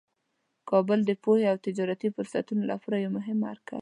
کابل 0.69 0.99
د 1.05 1.11
پوهې 1.23 1.45
او 1.51 1.57
تجارتي 1.65 2.07
فرصتونو 2.15 2.63
لپاره 2.71 2.95
یو 3.03 3.11
مهم 3.17 3.37
مرکز 3.45 3.59
دی. 3.65 3.69